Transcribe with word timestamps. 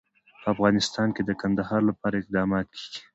په 0.41 0.47
افغانستان 0.53 1.07
کې 1.15 1.21
د 1.25 1.31
کندهار 1.41 1.81
لپاره 1.89 2.15
اقدامات 2.17 2.67
کېږي. 2.75 2.99